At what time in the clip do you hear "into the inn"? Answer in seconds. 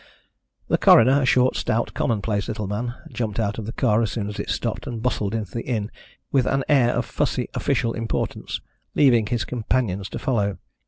5.35-5.91